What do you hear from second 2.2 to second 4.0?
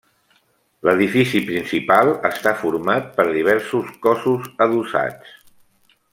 està format per diversos